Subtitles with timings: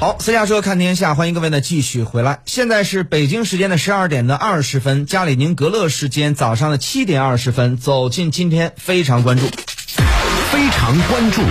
[0.00, 2.38] 好，私家车看天下，欢迎各位呢继续回来。
[2.44, 9.46] 现在是北京时间的十二点的二十分，加里宁格勒时间早上的七点二十分，走进今天非常关注，
[10.52, 11.42] 非常关注。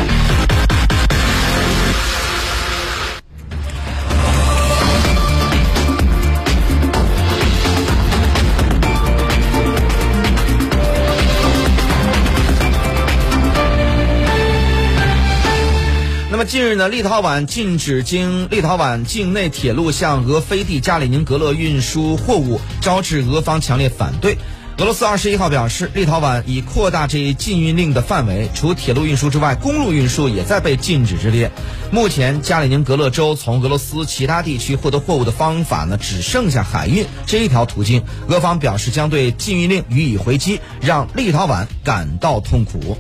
[16.48, 24.38] 近日呢，立陶宛禁止经立陶宛境内铁路向俄飞地加里宁格勒运输货物，招致俄方强烈反对。
[24.78, 31.52] 俄罗斯二十一号表示，立陶宛已扩大这一禁运令的范围，除铁路运输之外，公路运输也在被禁止之列。
[31.92, 38.04] 目前，加里宁格勒州从俄罗斯其他地区获得货物的方法呢，只剩下海运这一条途径。
[38.30, 42.98] 俄方表示将对禁运令予以回击，让立陶宛感到痛苦。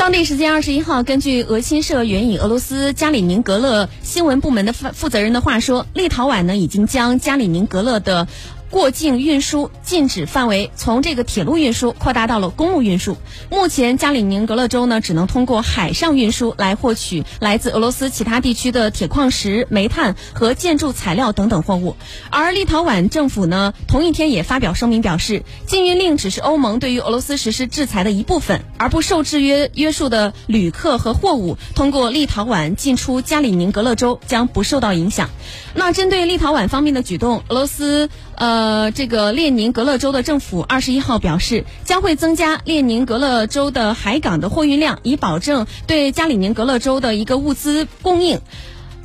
[0.00, 8.26] 当地时间二十一号，根据俄新社援引俄罗斯加里宁格勒新闻部门的负负责人的话说，立陶宛呢已经将加里宁格勒的。
[8.70, 13.16] 过境运输禁止范围从这个铁路运输扩大到了公路运输。
[13.50, 21.96] 目前，加里宁格勒州呢只能通过海上运输来获取来自俄罗斯其他地区的铁矿石、煤炭和建筑材料等等货物。
[22.30, 35.28] 而立陶宛政府呢，同一天也发表声明表示，禁运令只是欧盟对于俄罗斯实施制裁的一部分，而不受制约约束的旅客和货物通过立陶宛进出加里宁格勒州将不受到影响。
[35.74, 38.08] 那针对立陶宛方面的举动，俄罗斯。
[38.40, 48.40] 呃，这个列宁格勒州的政府二十一号表示，将会增加列宁格勒州的海港的货运量，以保证对加里宁格勒州的一个物资供应。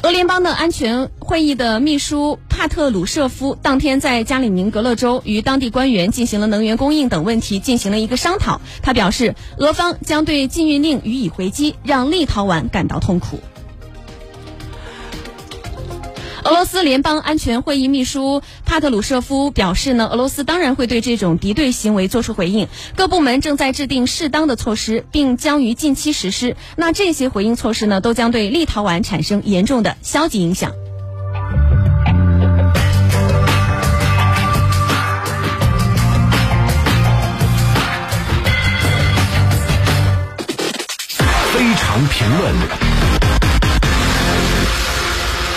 [0.03, 8.61] 俄联邦的安全会议的秘书帕特鲁舍夫当天在加里宁格勒州与当地官员进行了能源供应等问题进行了一个商讨。
[8.81, 13.41] 他表示，俄方将对禁运令予以回击，让立陶宛感到痛苦。
[16.45, 26.55] 俄罗斯联邦安全会议秘书帕特鲁舍夫表示呢，俄罗斯当然会对这种敌对行为作出回应，各部门正在制定适当的措施，并将于近期实施。
[26.75, 30.71] 那这些回应措施呢，都将对立陶宛产生严重的消极影响。
[41.51, 42.84] 非常评论。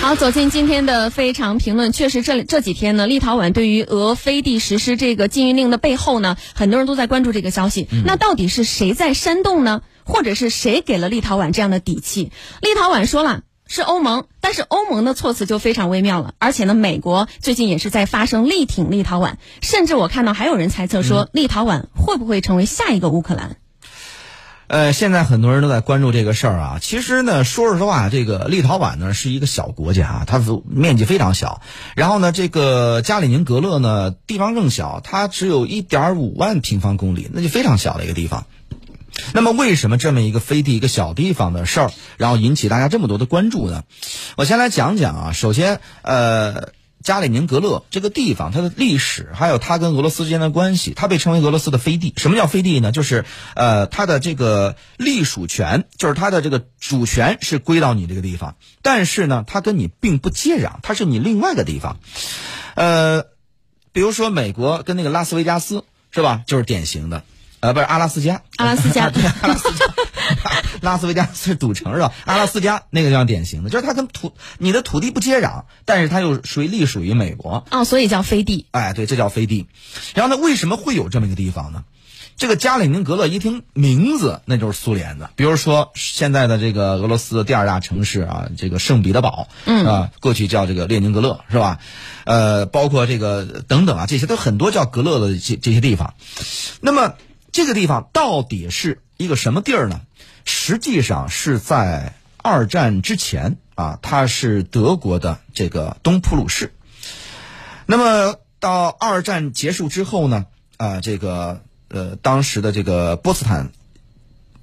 [0.09, 1.93] 好，走进今天的非常评论。
[1.93, 7.87] 确实，这这几天呢，立陶宛对于俄飞地实施这个禁运令的背后呢，很多人都在关注这个消息。
[8.07, 9.83] 那到底是谁在煽动呢？
[10.05, 12.33] 或者是谁给了立陶宛这样的底气？
[12.63, 16.33] 立陶宛说了是欧盟，但是欧盟的措辞就非常微妙了。
[16.39, 23.59] 而且呢，美国最近也是在发声力挺立陶宛，甚至我看到还有人猜测说，立陶宛会不会成为下一个乌克兰？
[24.69, 26.79] 呃，现在很多人都在关注这个事儿啊。
[26.81, 31.63] 其实呢，说实话，这个立陶宛呢是一个小国家，它面积非常小。
[31.97, 38.45] 然后呢，这个加里宁格勒呢地方更小，它只有一点五万平方公里，那就非常小的一个地方。
[39.33, 43.85] 那么，为什么这么一个飞地、一个小地方的事儿，然后引起大家这么多的关注呢？
[44.37, 45.33] 我先来讲讲啊。
[45.33, 46.78] 首先，呃。
[47.03, 52.13] 加里宁格勒这个地方，它的历史还有它跟俄罗斯之间的关系，它被称为俄罗斯的飞地。
[52.17, 52.93] 什么叫飞地呢？
[52.93, 61.99] 就是呃，它的这个隶属权，就是它的这个主权是归到你这个地方，但是呢，它跟你并不接壤，它是你另外的地方。
[62.75, 63.25] 呃，
[63.93, 66.43] 比如说美国跟那个拉斯维加斯是吧？
[66.47, 67.23] 就是典型的。
[67.61, 69.87] 呃，不是阿拉斯加，阿拉斯加， 对，阿拉斯加，
[70.81, 72.13] 拉斯维加斯是赌城是吧？
[72.25, 78.67] 阿拉斯加那个地方典型的，就是它跟土你的土地不接壤，但是它又属于隶属于美国，哦，所以叫飞地。
[78.71, 79.67] 哎，对，这叫飞地。
[80.15, 81.85] 然后呢，为什么会有这么一个地方呢？
[82.37, 85.31] 这个加里宁格勒一听名字，那就是苏联的。
[85.35, 91.81] 比如说现在的这个俄罗斯的第二大城市啊，这个圣彼得堡，嗯啊，过去叫这个列宁格勒是吧？
[92.25, 96.15] 呃，包括这个等等啊，这些都很多叫格勒的这这些地方。
[96.81, 97.15] 那么。
[97.59, 100.03] 这个地方到底是一个什么地儿呢？
[100.45, 106.73] 实际上是在二战之前啊，它是德国的这个东普鲁士。
[107.85, 110.47] 那么到二战结束之后呢，
[110.77, 113.73] 啊，这个呃当时的这个波茨坦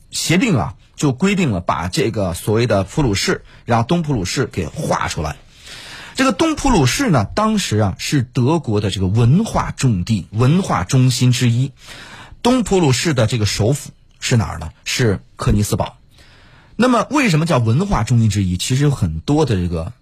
[0.10, 5.36] 协定啊，就规定了把这个所谓的普鲁士，然后东普鲁士给划出来。
[6.16, 11.74] 这个东普鲁士呢，当时啊是德国的这个文化重地、文化中心之一。
[12.46, 13.90] 东普鲁士的这个首府
[14.20, 14.70] 是哪儿呢？
[14.84, 15.98] 是柯尼斯堡。
[16.76, 18.56] 那么，为什么叫文化中心之一？
[18.56, 19.94] 其实有很多的这个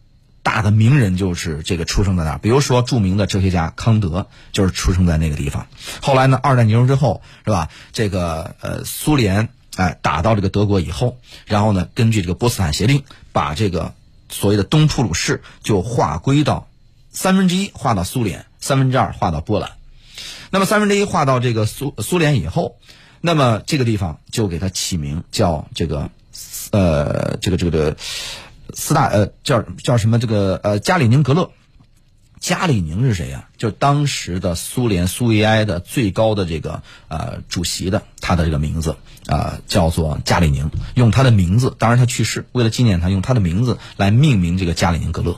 [0.41, 2.39] 大的名人就是这个出生在那儿。
[2.39, 5.67] 比如说，著名的哲学家康德就是出生在那个地方。
[6.01, 7.69] 后来呢，二战结束之后，是吧？
[7.93, 9.47] 这个呃，苏联
[9.77, 13.93] 哎打到这个德国以后，然后呢，根据这个波茨坦协定，把这个
[14.27, 16.67] 所谓的东普鲁士就划归到
[17.09, 19.71] 三分之一划到苏联，三分之二划到波兰。
[20.53, 22.77] 那么三分之一划到这个苏苏联以后，
[23.21, 26.11] 那么这个地方就给它起名叫这个
[26.71, 27.97] 呃这个这个这个
[28.75, 31.49] 斯大呃叫叫什么这个呃加里宁格勒。
[32.39, 45.37] 加里宁是谁呀、就当时的苏联苏维埃的最高的这个呃主席的他的这个名字啊、叫做加里宁，用他的名字，当然他去世，为了纪念他，用他的名字来命名这个加里宁格勒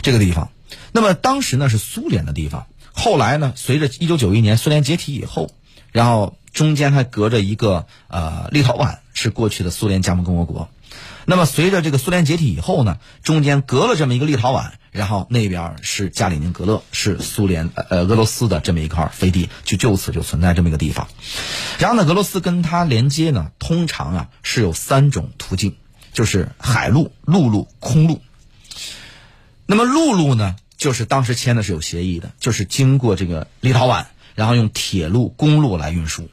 [0.00, 0.48] 这个地方。
[0.92, 5.50] 那么当时呢是苏联的地方，后来呢随着一九九一年苏联解体以后，
[5.90, 10.68] 然后中间还隔着一个呃立陶宛是过去的苏联加盟共和国。
[11.24, 21.06] 那么随着这个苏联解体以后呢，中间隔了这么一个立陶宛，然后那边是加里宁格勒，是苏联呃俄罗斯的这么一块飞地，就就此就存在这么一个地方。
[21.78, 25.76] 然后呢，俄罗斯跟它连接呢，通常啊是有三种途径，
[26.12, 28.20] 就是海路、陆路、空路。
[29.64, 36.28] 那么陆路呢，就是当时签的是有协议的，就是经过这个立陶宛，然后用铁路、公路来运输。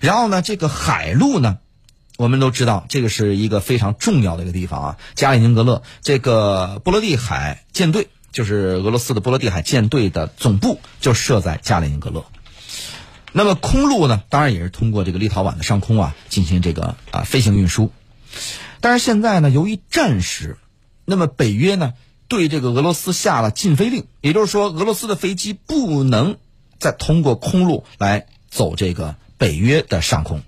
[0.00, 1.58] 然后呢，这个海路呢，
[2.16, 12.24] 我们都知道这个是一个非常重要的一个地方啊，加里宁格勒这个波罗的海舰队，就是俄罗斯的波罗的海舰队的总部就设在加里宁格勒。
[13.30, 17.92] 那么空路呢，当然也是通过这个立陶宛的上空啊进行这个啊飞行运输。
[18.80, 20.58] 但是现在呢，由于战时，
[21.04, 21.92] 那么北约呢
[22.32, 26.38] 对这个俄罗斯下了禁飞令，也就是说，俄罗斯的飞机不能
[26.78, 30.40] 再通过空路来走这个北约的上空。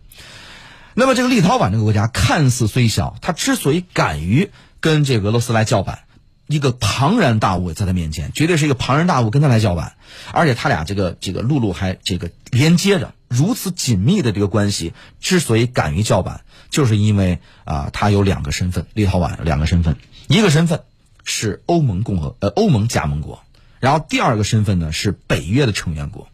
[0.95, 4.49] 那么这个立陶宛这个国家看似虽小，它之所以敢于
[4.81, 6.05] 跟这个俄罗斯来叫板，
[6.47, 9.97] 一个庞然大物在他面前，绝对是一个庞然大物跟他来叫板，
[10.33, 19.99] 而且他俩这个这个陆路还这个连接着，如此紧密的这个关系，之所以敢于叫板，就是因为啊、他有两个身份，立陶宛两个身份，
[20.29, 20.81] 一个身份
[21.25, 23.43] 是欧盟共和呃欧盟加盟国，
[23.81, 26.29] 然后第二个身份呢是北约的成员国，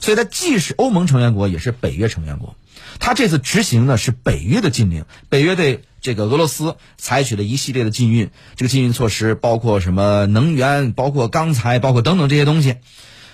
[0.00, 2.54] 所以它既是欧盟成员国，也是北约成员国。
[3.00, 12.76] 他这次执行的是北约的禁令，北约对这个俄罗斯采取了一系列的禁运，这个禁运措施包括什么能源，包括钢材，包括等等这些东西。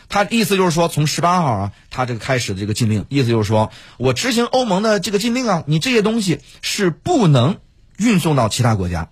[0.08, 7.56] 他意思就是说，从十八号啊，他这个开始的这个禁令，意思就是说我执行欧盟的这个禁令啊，你这些东西是不能
[7.96, 9.08] 运送到其他国家。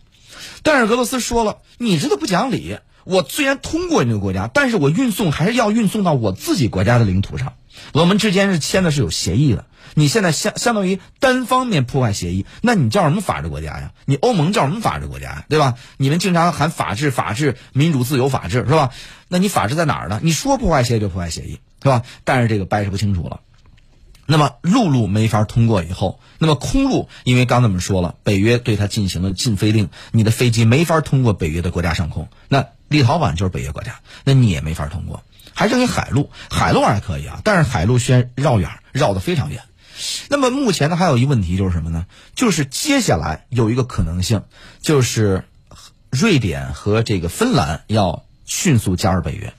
[0.62, 2.78] 但是俄罗斯说了，你这都不讲理。
[3.04, 7.54] 我虽然通过你这个国家，但是我运送还是要运送到我自己国家的领土上。
[7.92, 9.64] 我们之间是签的是有协议的。
[9.94, 13.92] 你现在相相当于单方面破坏协议，那你叫什么法治国家呀？
[14.04, 15.44] 你欧盟叫什么法治国家呀？
[15.48, 15.74] 对吧？
[15.96, 18.90] 你们经常喊法治、法治、民主、自由、法治，是吧？
[19.28, 20.20] 那你法治在哪儿呢？
[20.22, 22.02] 你说破坏协议就破坏协议，是吧？
[22.24, 23.40] 但是这个掰扯不清楚了。
[24.26, 32.28] 那么陆路没法通过以后，那么空路，因为刚才我们说了，北约对它进行了禁飞令，你的飞机没法通过北约的国家上空。
[32.48, 35.22] 那立陶宛就是北约国家，那你也没法通过。
[35.54, 39.62] 还剩下海路，海路还可以啊，但是海路需要绕远，绕得非常远。
[40.28, 42.06] 那么目前呢，还有一个问题就是什么呢？
[42.34, 44.44] 就是接下来有一个可能性，
[44.80, 45.44] 就是
[46.10, 49.52] 瑞典和这个芬兰要迅速加入北约。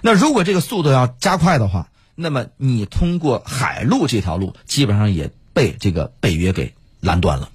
[0.00, 7.50] 那如果这个速度要加快的话，那么你通过海路这条路基本上也被这个北约给拦断了。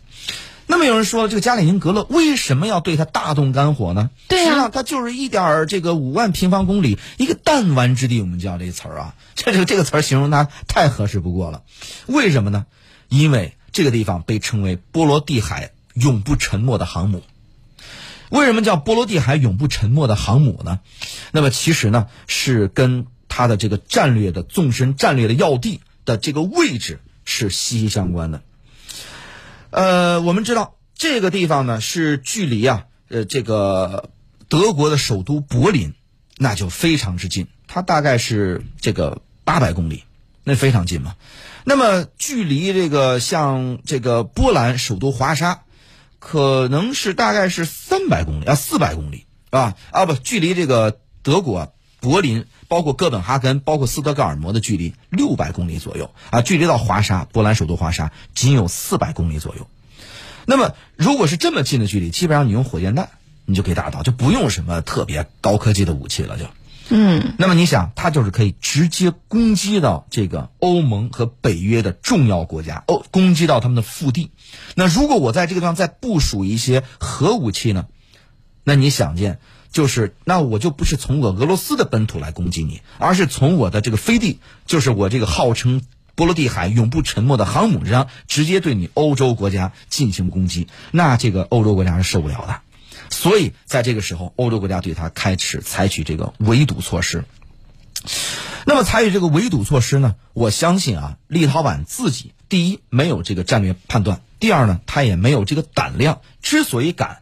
[0.68, 4.10] 那么有人说，这个加里宁格勒为什么要对它大动肝火呢？
[4.30, 11.64] 实际上它就是一点儿这个五万平方公里一个弹丸之地，我们叫这个词儿啊，这这个这个词儿形容它太合适不过了。
[12.06, 12.66] 为什么呢？
[13.10, 17.22] 因为这个地方被称为波罗的海永不沉没的航母。
[18.30, 20.80] 为什么叫波罗的海永不沉没的航母呢？
[21.34, 28.42] 那么其实呢，是跟它的这个战略的纵深、战略的要地的这个位置是息息相关的。
[29.70, 34.10] 呃，我们知道这个地方呢是距离啊，呃，这个
[34.50, 35.94] 德国的首都柏林，
[36.36, 40.04] 那就非常之近，它大概是这个八百公里，
[40.44, 41.16] 那非常近嘛。
[41.64, 45.62] 那么距离这个像这个波兰首都华沙，
[46.20, 59.68] 可能是大概是三百公里啊，四百公里啊啊不，距离这个德国柏林，包括哥本哈根，包括斯德哥尔摩的距离六百公里左右啊，距离到华沙，波兰首都华沙仅有四百公里左右。
[60.46, 63.10] 那么如果是这么近的距离，基本上你用火箭弹
[63.46, 66.46] 你就可以打到，就不用什么特别高科技的武器了，就。
[66.94, 74.32] 嗯，那么你想，它就是可以直接攻击到这个欧盟和北约的重要国家，哦，攻击到他们的腹地。
[74.76, 77.86] 那如果我在这个地方再部署一些核武器呢？
[78.64, 79.40] 那你想见，
[79.72, 85.82] 就是那我就不是从我俄罗斯的本土来攻击你，而是从我的这个飞地，就是我这个号称
[86.14, 90.68] 波罗的海永不沉没的航母上，直接对你欧洲国家进行攻击。
[90.92, 92.62] 那这个欧洲国家是受不了的。
[93.10, 97.26] 所以在这个时候，欧洲国家对他开始采取这个围堵措施。
[98.66, 100.16] 那么采取这个围堵措施呢？
[100.34, 106.22] 我相信啊，立陶宛自己第一没有这个战略判断，第二呢，他也没有这个胆量。
[106.42, 107.21] 之所以敢，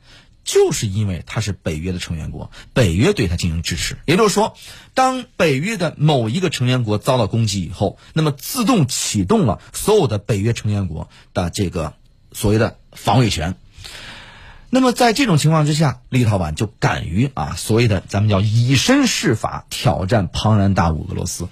[0.51, 3.97] 就是因为他是北约的成员国，北约对他进行支持。
[4.07, 4.55] 也就是说，
[4.95, 11.93] 当北约的某一个成员国遭到攻击以后，那么自动启动了所有的北约成员国的这个
[12.31, 13.57] 所谓的防卫权。
[14.71, 21.47] 那么在这种情况之下，立陶宛就敢于啊所谓的咱们叫以身试法，挑战庞然大物俄罗斯。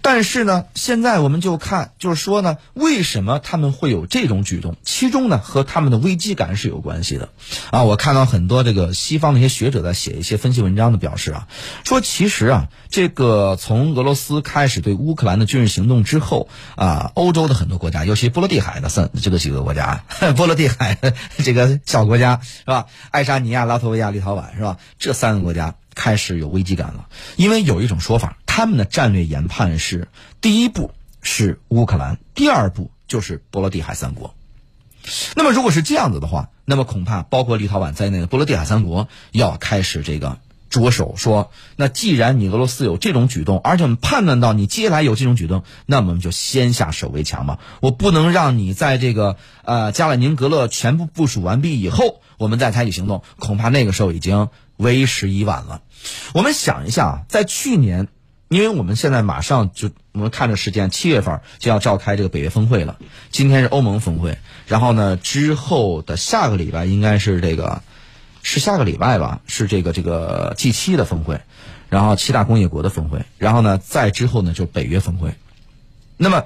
[0.00, 4.76] 但是呢，现在我们就看，就是说呢，为什么他们会有这种举动？
[4.82, 7.28] 其中呢，和他们的危机感是有关系的。
[7.70, 11.48] 啊，我看到很多这个西方的一些学者在写一些分析文章的表示啊，
[11.84, 20.04] 说其实啊，这个从俄罗斯开始对乌克兰的军事行动之后啊，欧洲的很多国家，尤其波罗的海的三这个几个国家，
[20.36, 20.96] 波罗的海
[21.44, 22.86] 这个小国家是吧？
[23.10, 24.78] 爱沙尼亚、拉脱维亚、立陶宛是吧？
[24.98, 25.74] 这三个国家。
[25.94, 30.08] 开始有危机感了，因为有一种说法，他们的战略研判是：
[30.40, 30.90] 第一步
[31.22, 34.34] 是乌克兰，第二步就是波罗的海三国。
[35.36, 40.38] 那么如果是这样子的话，那么恐怕包括立陶宛在内的波罗的海三国要开始这个
[40.70, 47.58] 着手说：那既然你俄罗斯有这种举动，而且我们判断到你接下来有这种举动，那我们就先下手为强嘛。
[47.80, 55.82] 我不能让你在这个呃加里宁格勒全部部署完毕以后，我们再采取行动，恐怕那个时候已经为时已晚了。
[56.34, 58.08] 我们想一下，在去年，
[58.48, 62.98] 因为我们现在马上就我们看着时间，七月份就要召开这个北约峰会了。
[63.30, 67.82] 今天是欧盟峰会，然后呢，之后的下个礼拜应该是这个，
[68.42, 71.40] 是下个礼拜吧，是这个这个 G 七的峰会，
[71.90, 75.34] 然后七大工业国的峰会，然后呢，再之后呢，就北约峰会。
[76.16, 76.44] 那么，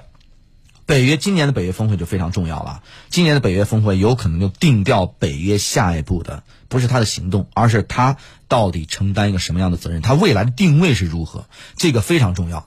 [0.87, 2.83] 北约今年的北约峰会就非常重要了。
[3.09, 6.43] 今年的北约峰会有可能就定调北约下一步的。
[6.69, 8.17] 不是他的行动，而是他
[8.49, 10.01] 到底承担一个什么样的责任？
[10.01, 11.45] 他未来的定位是如何？
[11.77, 12.67] 这个非常重要。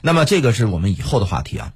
[0.00, 1.74] 那么，这个是我们以后的话题啊。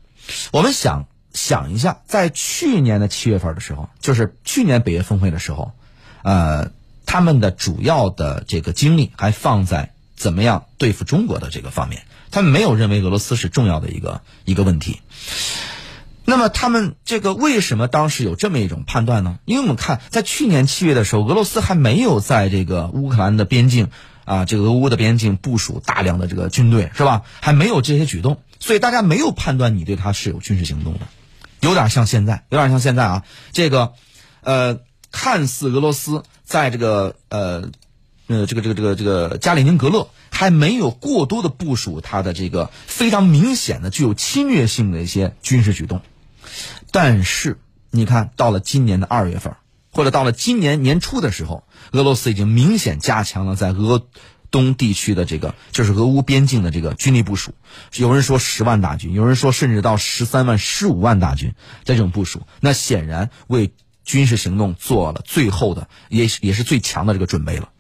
[0.53, 5.73] 我们想想一下，在去年的七月份的时候，就是去年北约峰会的时候，
[6.23, 6.71] 呃，
[7.05, 15.01] 他们的主要的这个精力还放在怎么样对付中国的这个方面，他们没有认为俄罗斯是重要的一个一个问题。
[16.27, 19.39] 那么他们这个为什么当时有这么一种判断呢？
[19.47, 23.89] 因为我们看，在去年七月的时候，俄罗斯还没有在这个乌克兰的边境
[24.27, 27.23] 啊，这个俄乌的边境部署大量的这个军队，是吧？
[27.41, 31.01] 还没有这些举动，所以大家没有判断你对他是有军事行动的，
[31.61, 33.95] 有点像现在，有点像现在啊，这个，
[34.43, 37.71] 呃，看似俄罗斯在这个呃
[38.31, 46.01] 呃这个这个这个这个加里宁格勒还没有过多的部署他的这个非常明显的具有侵略性的一些军事举动。
[46.93, 47.59] 但是，
[47.91, 49.57] 你看到了今年的二月份，
[49.91, 54.07] 或者到了今年年初的时候，俄罗斯已经明显加强了在俄
[54.53, 57.53] 东地区的这个，就是俄乌边境的这个军力部署。
[57.97, 61.53] 有人说十万大军，有人说甚至到十三万、十五万大军
[61.85, 63.73] 在这种部署，那显然为
[64.05, 67.71] 军事行动做了最后的，也也是最强的这个准备了。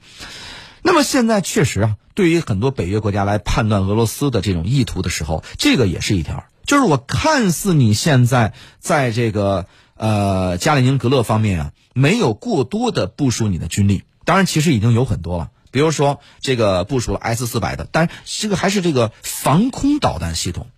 [0.82, 6.44] 那么现在确实啊，对于很多北约国家来判断俄罗斯的这种意图的时候，这个也是一条。
[6.66, 20.68] 就是我看似你现在在这个呃加里宁格勒方面啊，没有过多的部署你的军力，当然其实已经有很多了，比如说这个部署了 S 四百的，但这个还是这个防空导弹系统，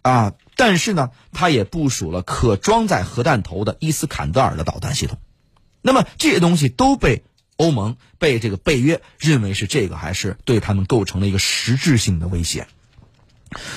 [0.00, 5.18] 啊，但是呢，它也部署了可装载核弹头的伊斯坎德尔的导弹系统，
[5.82, 7.24] 那么这些东西都被
[7.62, 12.66] 欧盟被这个北约认为是这个还是对他们构成了一个实质性的威胁。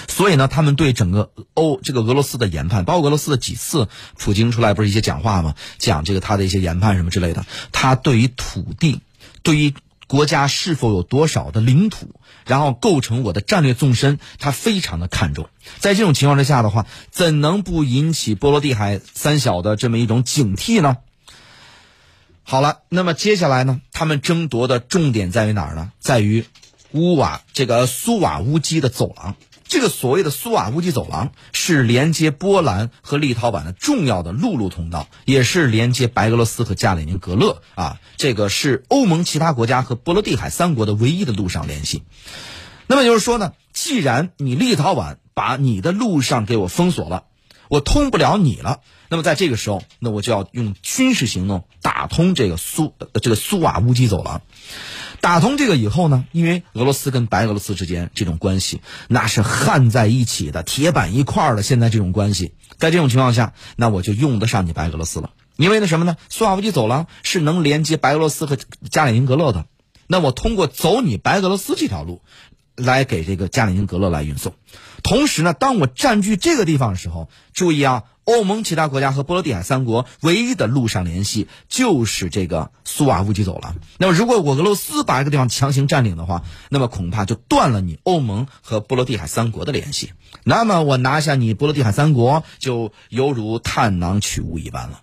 [0.08, 5.54] 所以呢，他们对整个欧这个俄罗斯的研判，包括俄罗斯的几次普京出来不是一些讲话吗？
[5.78, 9.02] 讲这个他的一些研判什么之类的，他对于土地，
[9.44, 9.74] 对于
[10.08, 12.10] 国家是否有多少的领土，
[12.46, 15.50] 然后构成我的战略纵深，他非常的看重。
[15.80, 20.98] 在这种情况之下的话，怎能不引起波罗的海三小的这么一种警惕呢？
[22.48, 25.92] 好了，那么接下来呢，他们争夺的重点在于哪儿呢？
[26.00, 26.46] 在于
[26.92, 29.36] 乌瓦这个苏瓦乌基的走廊。
[29.68, 42.04] 这个所谓的苏瓦乌基走廊是连接波兰和立陶宛的重要的陆路通道，也是连接白俄罗斯和加里宁格勒啊，这个是欧盟其他国家和波罗的海三国的唯一的陆上联系。
[42.86, 47.24] 那么就是说呢，既然你立陶宛把你的路上给我封锁了，
[47.70, 54.42] 我通不了你了，那么在这个时候，那我就要用军事行动打通这个苏呃这个苏瓦乌基走廊。
[55.22, 65.32] 打通这个以后呢，因为俄罗斯跟白俄罗斯之间这种关系那是焊在一起的铁板一块儿的，现在这种关系，在这种情况下，那我就用得上你白俄罗斯了。
[65.58, 66.18] 因为那什么呢？
[66.30, 68.58] 苏瓦乌基走廊是能连接白俄罗斯和
[68.92, 69.66] 加里宁格勒的。
[70.06, 72.22] 那我通过走你白俄罗斯这条路，
[72.76, 74.54] 来给这个加里宁格勒来运送。
[75.06, 83.76] 同时呢，当我占据这个地方的时候，注意啊，欧盟其他国家和波罗的海三国唯一的陆上联系就是这个苏瓦乌基走廊。
[84.00, 90.14] 那么，如果我俄罗斯把这个地方强行占领的话，那么恐怕就断了你欧盟和波罗的海三国的联系。
[90.44, 95.02] 那么，我拿下你波罗的海三国，就犹如探囊取物一般了。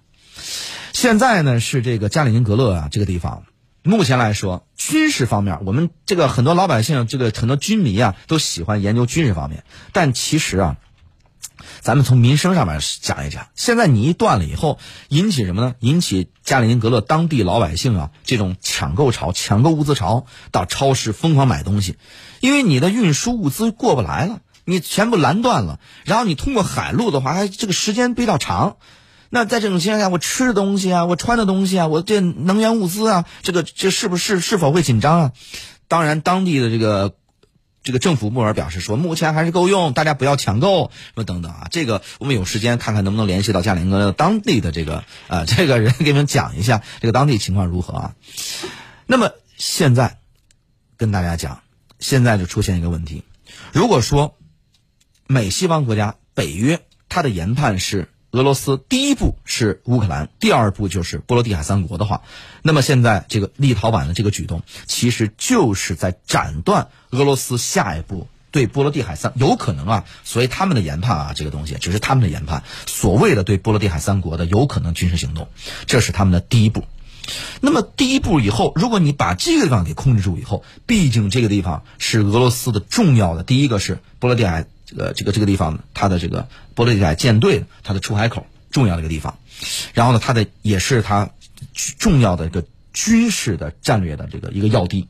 [0.93, 3.45] 现在呢，是这个加里宁格勒啊，这个地方。
[3.85, 9.65] 目前来说，军事方面，我们这个很多老百姓，这个很多军迷啊，都喜欢研究军事方面。
[9.93, 10.77] 但其实啊，
[11.81, 13.49] 咱们从民生上面讲一讲。
[13.57, 15.75] 现在你一断了以后，引起什么呢？
[15.81, 21.97] 引起加里宁格勒当地老百姓啊这种抢购潮、抢购物资潮，到超市疯狂买东西，
[22.41, 25.81] 因为你的运输物资过不来了，你全部拦断了。
[26.05, 28.77] 然后你通过海路的话，还这个时间比较长。
[29.35, 35.33] 那在这种情况下，我吃的东西啊，我穿的东西啊，我这能源物资啊，这个这是不是是否会紧张啊？
[35.89, 37.15] 当然，当地的这个
[37.83, 41.69] 这个政府部门表示说，目前还是够用，大家不要抢购，什么等等啊。
[41.71, 48.15] 这个我们有时间看看能不能联系到嘉陵哥当地的这个呃这个人，给你们讲一下这个当地情况如何啊。
[49.07, 50.19] 那么现在
[50.99, 51.63] 跟大家讲，
[51.99, 53.23] 现在就出现一个问题，
[53.73, 54.37] 如果说
[55.27, 58.11] 美西方国家北约他的研判是。
[58.33, 62.23] 俄罗斯第一步是乌克兰，第二步就是波罗的海三国的话，
[62.63, 75.49] 那么现在这个立陶宛的这个举动，其实就是在斩断俄罗斯下一步对波罗的海三有可能啊，所以他们的研判啊，这个东西只是他们的研判，所谓的对波罗的海三国的有可能军事行动，
[75.85, 76.85] 这是他们的第一步。
[77.61, 84.67] 那么第一步以后，如果你把这个地方给控制住以后，毕竟这个地方是俄罗斯的重要的，第一个是波罗的海。
[84.93, 89.39] 这个这个这个地方，它的这个波罗的海舰队它的出海口重要的一个地方，
[89.95, 91.31] 然后呢，它的也是它
[91.99, 95.09] 重要的一个军事的战略的这个一个要地。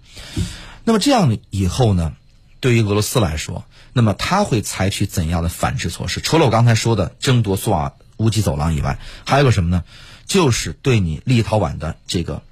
[0.85, 2.12] 那么这样以后呢，
[2.61, 6.21] 对于俄罗斯来说，那么他会采取怎样的反制措施？
[6.21, 9.85] 除了我刚才说的争夺苏瓦乌基走廊以外，还有个什么呢？
[10.25, 12.42] 就是对你立陶宛的这个，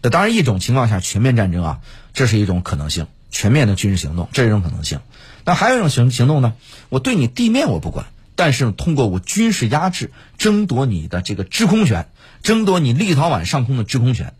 [0.00, 1.80] 当然一种情况下全面战争啊，
[2.12, 5.00] 这是一种可能性，全面的军事行动，这是一种可能性。
[5.44, 6.54] 那还有一种行行动呢？
[6.88, 12.08] 我对你地面我不管，但是通过我军事压制，争夺你的这个制空权，
[12.42, 14.34] 争夺你立陶宛上空的制空权。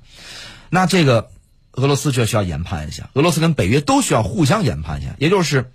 [0.70, 1.30] 那这个
[1.72, 5.70] 俄罗斯就需要研判一下，俄罗斯跟北约都需要互相研判一下，也就是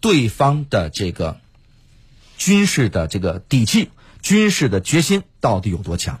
[0.00, 1.40] 对方的这个
[2.36, 3.90] 军事的这个底气、
[4.22, 6.20] 军事的决心到底有多强。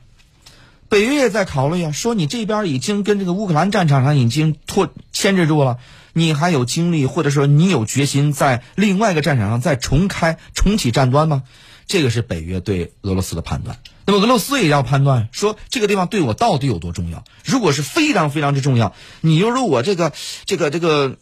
[0.88, 5.78] 北约也在考虑啊，说你这边已经跟这个乌克兰战场上已经拖牵制住了。
[6.12, 11.42] 你还有精力，或者说你有决心在另外一个战场上再重开、重启战端吗？
[11.86, 13.78] 这个是北约对俄罗斯的判断。
[14.06, 17.22] 那么俄罗斯也要判断，说这个地方对我到底有多重要。
[17.44, 20.12] 如果是非常非常之重要，你犹如我这个、
[20.46, 21.18] 这个、这个，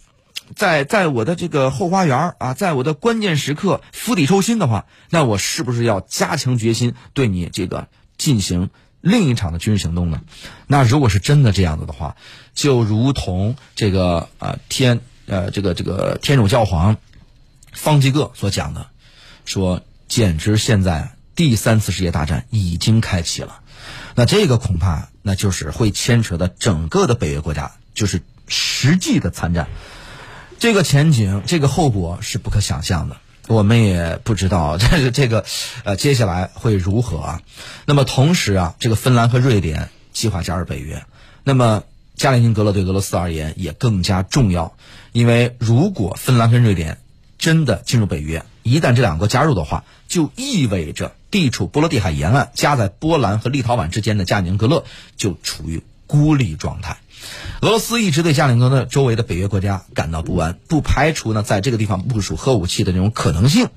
[0.54, 8.70] 在在我的这个后花园啊，在我的关键时刻釜底抽薪的话，那我是不是要加强决心对你这个进行？
[9.04, 10.22] 另一场的军事行动呢？
[10.66, 12.16] 那如果是真的这样子的话，
[12.54, 16.96] 就如同这个呃天呃这个这个天主教皇
[17.70, 18.86] 方济各所讲的，
[19.44, 23.60] 说简直现在第三次世界大战已经开启了。
[24.14, 29.68] 那这个恐怕那就是会牵扯的整个的北约国家，就是实际的参战，
[30.58, 33.18] 这个前景，这个后果是不可想象的。
[33.46, 35.44] 我们也不知道 这个这个，
[35.84, 37.42] 呃，接下来会如何啊？
[37.86, 41.04] 那么同时啊，这个芬兰和瑞典计划加入北约，
[41.42, 41.82] 那么
[42.16, 44.76] 加里宁格勒对俄罗斯而言也更加重要，
[45.12, 46.98] 因为如果芬兰跟瑞典
[47.36, 54.84] 真的进入北约，一旦这两个加入的话，就意味着地处波罗的海沿岸、夹在波兰和立陶宛之间的加里宁格勒
[55.16, 56.96] 就处于孤立状态。
[57.60, 63.68] 俄罗斯一直对加里宁格勒周围的北约国家感到不安，不排除呢在这个地方部署核武器的这种可能性。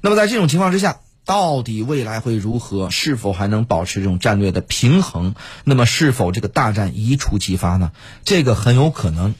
[0.00, 2.88] 那么在这种情况之下，到底未来会如何？
[2.90, 5.34] 是否还能保持这种战略的平衡？
[5.64, 7.90] 那么是否这个大战一触即发呢？
[8.24, 9.34] 这个很有可能。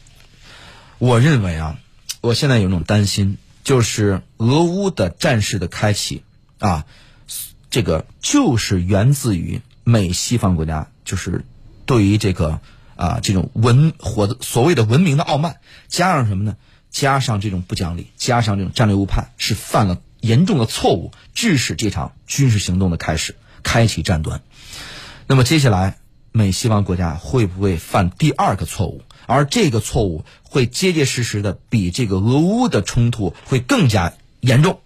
[0.99, 1.79] 我认为啊，
[2.21, 6.25] 我现在有种担心，就是俄乌的战事的开启
[6.59, 6.87] 啊，
[7.71, 11.45] 这个就是源自于美西方国家，就是
[11.85, 12.61] 对于这个。
[12.97, 16.57] 啊，这种文火的所谓的文明的傲慢，加上什么呢？
[16.91, 24.41] 加上这种不讲理，加上这种战略误判，是犯了严重的错误，致使这场军事行动的开始，开启战端。
[25.27, 25.99] 那么接下来，
[26.33, 29.03] 美西方国家会不会犯第二个错误？
[29.27, 34.81] 而这个错误会结结实实的比这个俄乌的冲突会更加严重。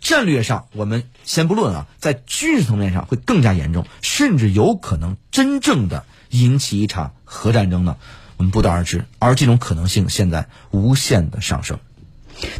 [0.00, 7.96] 战略上我们先不论啊，在军事层面上会更加严重，甚至有可能真正的引起一场核战争呢？
[8.36, 9.04] 我们不得而知。
[9.18, 11.78] 而这种可能性现在无限的上升。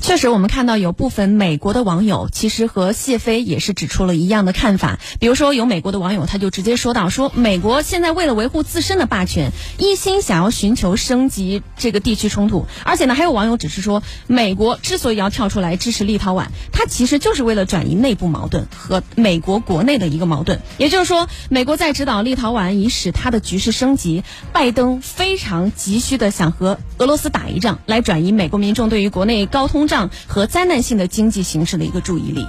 [0.01, 4.99] 确实，我们看到有部分美国的网友其实和谢飞也是指出了一样的看法。
[5.19, 12.67] 比如说，有美国的网友他就直接说到：“说美国现在为了维护自身的霸权，一心想要寻求升级这个地区冲突。
[12.85, 20.61] 而且呢，还有网友指出说，美国之所以要跳出来支持立陶宛，它其实就是为了转移内部矛盾和美国国内的一个矛盾。
[20.77, 24.25] 也就是说，美国在指导立陶宛以使它的局势升级。
[24.53, 32.45] 拜登非常急需的想和俄罗斯打一仗，来转移美国民众对于国内高。”通胀和灾难性的经济形势的一个注意力。